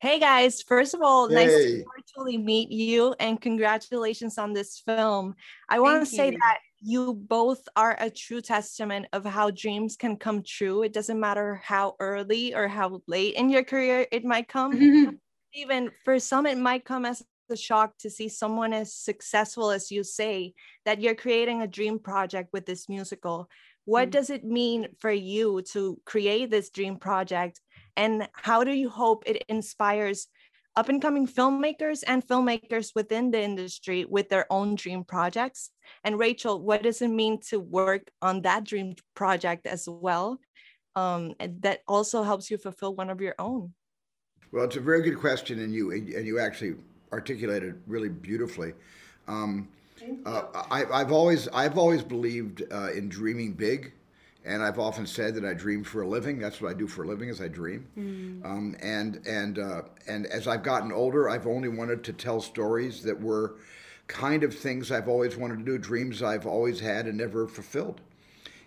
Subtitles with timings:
[0.00, 1.34] Hey guys, first of all, hey.
[1.34, 5.34] nice to virtually meet you and congratulations on this film.
[5.68, 10.16] I want to say that you both are a true testament of how dreams can
[10.16, 10.82] come true.
[10.82, 15.18] It doesn't matter how early or how late in your career it might come.
[15.54, 19.90] Even for some, it might come as a shock to see someone as successful as
[19.90, 20.52] you say
[20.84, 23.48] that you're creating a dream project with this musical.
[23.84, 24.12] What mm.
[24.12, 27.60] does it mean for you to create this dream project?
[27.96, 30.28] And how do you hope it inspires
[30.76, 35.70] up and coming filmmakers and filmmakers within the industry with their own dream projects?
[36.02, 40.38] And Rachel, what does it mean to work on that dream project as well?
[40.96, 43.74] Um, that also helps you fulfill one of your own.
[44.52, 46.76] Well, it's a very good question, and you and you actually
[47.12, 48.74] articulated really beautifully.
[49.26, 49.68] Um,
[50.24, 53.92] uh, I, have always I've always believed uh, in dreaming big,
[54.44, 56.38] and I've often said that I dream for a living.
[56.38, 57.86] That's what I do for a living is I dream.
[57.96, 58.44] Mm.
[58.44, 63.02] Um, and and uh, and as I've gotten older, I've only wanted to tell stories
[63.04, 63.54] that were
[64.06, 68.02] kind of things I've always wanted to do, dreams I've always had and never fulfilled.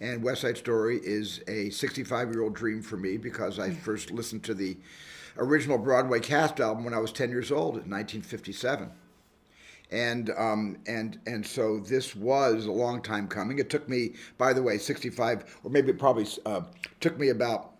[0.00, 3.76] And West Side Story is a 65 year old dream for me because I mm.
[3.76, 4.76] first listened to the
[5.36, 8.90] original Broadway cast album when I was 10 years old in 1957
[9.90, 13.58] and um, and and so this was a long time coming.
[13.58, 16.62] It took me, by the way, 65 or maybe it probably uh,
[17.00, 17.72] took me about,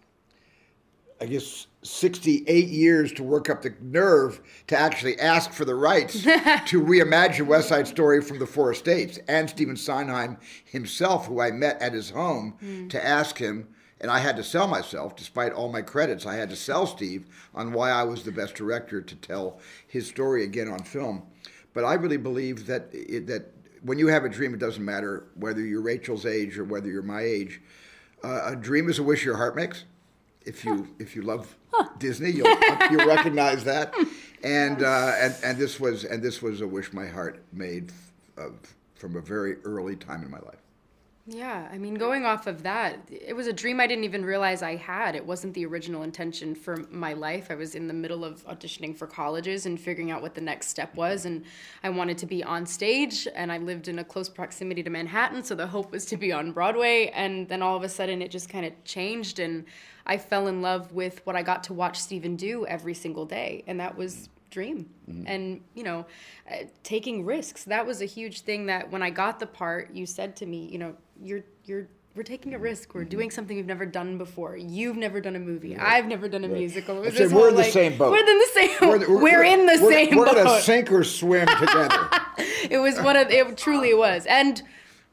[1.20, 6.22] I guess, 68 years to work up the nerve to actually ask for the rights
[6.22, 11.50] to reimagine West Side Story from the Four Estates and Stephen Sondheim himself, who I
[11.50, 12.90] met at his home, mm.
[12.90, 13.68] to ask him.
[14.02, 16.24] And I had to sell myself, despite all my credits.
[16.24, 20.08] I had to sell Steve on why I was the best director to tell his
[20.08, 21.24] story again on film.
[21.72, 25.24] But I really believe that it, that when you have a dream, it doesn't matter
[25.34, 27.60] whether you're Rachel's age or whether you're my age.
[28.22, 29.84] Uh, a dream is a wish your heart makes.
[30.44, 31.54] If you if you love
[31.98, 32.58] Disney, you'll
[32.90, 33.94] you'll recognize that.
[34.42, 37.92] And uh, and and this was and this was a wish my heart made
[38.36, 38.48] uh,
[38.94, 40.60] from a very early time in my life.
[41.26, 44.62] Yeah, I mean, going off of that, it was a dream I didn't even realize
[44.62, 45.14] I had.
[45.14, 47.48] It wasn't the original intention for my life.
[47.50, 50.68] I was in the middle of auditioning for colleges and figuring out what the next
[50.68, 51.26] step was.
[51.26, 51.44] And
[51.84, 55.44] I wanted to be on stage, and I lived in a close proximity to Manhattan,
[55.44, 57.12] so the hope was to be on Broadway.
[57.14, 59.66] And then all of a sudden, it just kind of changed, and
[60.06, 63.62] I fell in love with what I got to watch Stephen do every single day.
[63.66, 65.24] And that was dream mm-hmm.
[65.26, 66.04] and you know
[66.50, 70.04] uh, taking risks that was a huge thing that when i got the part you
[70.04, 72.94] said to me you know you're you're we're taking a risk.
[72.94, 74.56] We're doing something we've never done before.
[74.56, 75.76] You've never done a movie.
[75.76, 75.94] Right.
[75.94, 76.58] I've never done a right.
[76.58, 77.02] musical.
[77.04, 78.10] It we're in the like, same boat.
[78.10, 78.70] We're in the same.
[78.80, 80.16] We're, we're, we're in the we're, same.
[80.16, 80.34] We're boat.
[80.34, 82.08] gonna sink or swim together.
[82.68, 83.30] it was one of.
[83.30, 84.60] It truly it was, and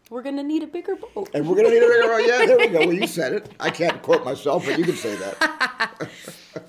[0.09, 1.29] we're gonna need a bigger boat.
[1.33, 2.23] And we're gonna need a bigger boat.
[2.25, 2.79] Yeah, there we go.
[2.79, 3.51] Well, you said it.
[3.59, 5.37] I can't quote myself, but you can say that.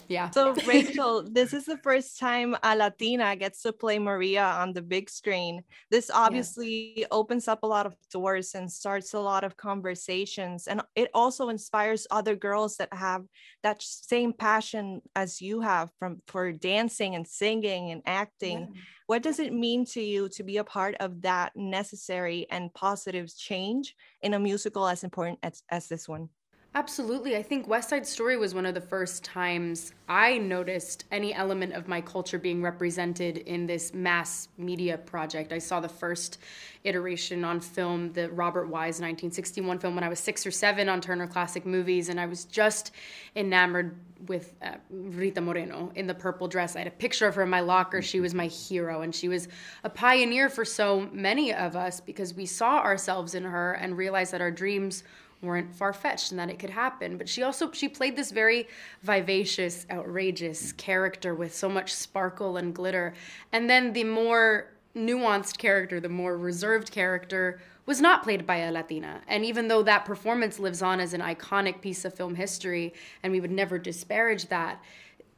[0.08, 0.30] yeah.
[0.30, 4.82] So Rachel, this is the first time a Latina gets to play Maria on the
[4.82, 5.62] big screen.
[5.90, 7.06] This obviously yeah.
[7.10, 11.48] opens up a lot of doors and starts a lot of conversations, and it also
[11.48, 13.24] inspires other girls that have
[13.62, 18.68] that same passion as you have from for dancing and singing and acting.
[18.72, 22.72] Yeah what does it mean to you to be a part of that necessary and
[22.74, 26.28] positive change in a musical as important as, as this one?
[26.74, 27.34] Absolutely.
[27.34, 31.72] I think West Side Story was one of the first times I noticed any element
[31.72, 35.52] of my culture being represented in this mass media project.
[35.52, 36.38] I saw the first
[36.84, 41.00] iteration on film, the Robert Wise 1961 film, when I was six or seven on
[41.00, 42.92] Turner Classic Movies, and I was just
[43.34, 46.76] enamored with uh, Rita Moreno in the purple dress.
[46.76, 48.02] I had a picture of her in my locker.
[48.02, 49.48] She was my hero, and she was
[49.84, 54.32] a pioneer for so many of us because we saw ourselves in her and realized
[54.32, 55.02] that our dreams
[55.42, 57.16] weren't far-fetched and that it could happen.
[57.16, 58.68] But she also she played this very
[59.02, 63.14] vivacious outrageous character with so much sparkle and glitter.
[63.52, 68.72] And then the more nuanced character the more reserved character was not played by a
[68.72, 69.22] latina.
[69.28, 73.32] And even though that performance lives on as an iconic piece of film history and
[73.32, 74.82] we would never disparage that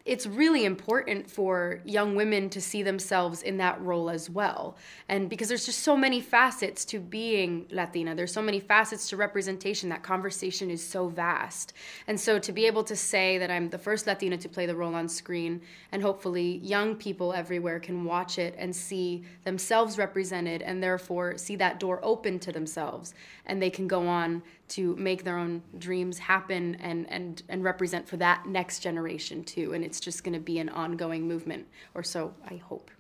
[0.05, 4.77] it's really important for young women to see themselves in that role as well.
[5.09, 9.17] And because there's just so many facets to being Latina, there's so many facets to
[9.17, 9.91] representation.
[9.91, 11.75] That conversation is so vast.
[12.07, 14.75] And so to be able to say that I'm the first Latina to play the
[14.75, 15.61] role on screen,
[15.93, 21.57] and hopefully young people everywhere can watch it and see themselves represented, and therefore see
[21.57, 23.15] that door open to themselves,
[23.47, 28.09] and they can go on to make their own dreams happen and and and represent
[28.09, 29.73] for that next generation too.
[29.73, 32.91] And it's just going to be an ongoing movement or so i hope